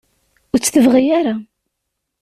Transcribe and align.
Ur 0.53 0.59
tt-tebɣi 0.59 1.03
ara. 1.19 1.35